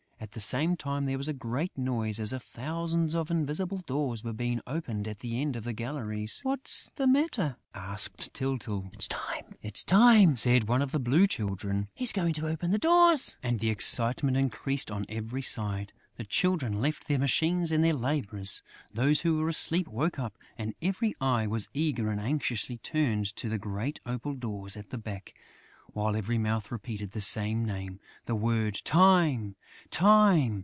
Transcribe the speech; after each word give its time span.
At 0.23 0.33
the 0.33 0.39
same 0.39 0.77
time, 0.77 1.07
there 1.07 1.17
was 1.17 1.27
a 1.27 1.33
great 1.33 1.75
noise, 1.75 2.19
as 2.19 2.31
if 2.31 2.43
thousands 2.43 3.15
of 3.15 3.31
invisible 3.31 3.79
doors 3.87 4.23
were 4.23 4.31
being 4.33 4.61
opened 4.67 5.07
at 5.07 5.19
the 5.19 5.41
end 5.41 5.55
of 5.55 5.63
the 5.63 5.73
galleries. 5.73 6.41
"What's 6.43 6.91
the 6.91 7.07
matter?" 7.07 7.57
asked 7.73 8.31
Tyltyl. 8.31 8.91
"It's 8.93 9.09
Time," 9.83 10.35
said 10.35 10.67
one 10.69 10.83
of 10.83 10.91
the 10.91 10.99
Blue 10.99 11.25
Children. 11.25 11.87
"He's 11.95 12.13
going 12.13 12.33
to 12.33 12.47
open 12.47 12.69
the 12.69 12.77
doors." 12.77 13.35
And 13.41 13.59
the 13.59 13.71
excitement 13.71 14.37
increased 14.37 14.91
on 14.91 15.05
every 15.09 15.41
side. 15.41 15.91
The 16.17 16.23
Children 16.23 16.79
left 16.79 17.07
their 17.07 17.19
machines 17.19 17.71
and 17.71 17.83
their 17.83 17.93
labours; 17.95 18.61
those 18.93 19.21
who 19.21 19.37
were 19.39 19.49
asleep 19.49 19.87
woke 19.87 20.19
up; 20.19 20.37
and 20.55 20.75
every 20.83 21.13
eye 21.19 21.47
was 21.47 21.67
eagerly 21.73 22.11
and 22.11 22.21
anxiously 22.21 22.77
turned 22.77 23.25
to 23.37 23.49
the 23.49 23.57
great 23.57 23.99
opal 24.05 24.35
doors 24.35 24.77
at 24.77 24.91
the 24.91 24.99
back, 24.99 25.33
while 25.93 26.15
every 26.15 26.37
mouth 26.37 26.71
repeated 26.71 27.11
the 27.11 27.19
same 27.19 27.65
name. 27.65 27.99
The 28.25 28.33
word, 28.35 28.73
"Time! 28.85 29.57
Time!" 29.89 30.59